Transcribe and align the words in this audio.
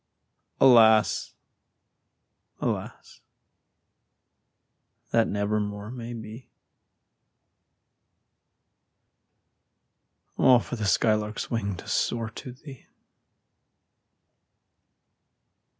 Alas, 0.59 1.35
alas! 2.59 3.21
that 5.11 5.27
never 5.27 5.59
more 5.59 5.91
may 5.91 6.11
be. 6.13 6.49
Oh, 10.39 10.57
for 10.57 10.75
the 10.75 10.85
sky 10.85 11.13
lark's 11.13 11.51
wing 11.51 11.75
to 11.77 11.87
soar 11.87 12.31
to 12.31 12.51
thee! 12.51 12.87